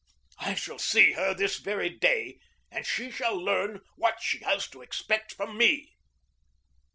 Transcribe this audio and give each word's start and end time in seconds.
I 0.39 0.55
shall 0.55 0.79
see 0.79 1.11
her 1.11 1.35
this 1.35 1.59
very 1.59 1.91
day, 1.91 2.39
and 2.71 2.87
she 2.87 3.11
shall 3.11 3.37
learn 3.37 3.81
what 3.97 4.19
she 4.19 4.39
has 4.39 4.67
to 4.71 4.81
expect 4.81 5.31
from 5.35 5.55
me. 5.59 5.93